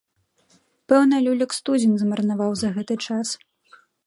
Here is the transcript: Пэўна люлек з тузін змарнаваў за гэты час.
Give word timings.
Пэўна 0.93 1.19
люлек 1.25 1.51
з 1.57 1.61
тузін 1.69 1.93
змарнаваў 2.03 2.51
за 2.63 2.67
гэты 2.79 2.95
час. 3.07 3.27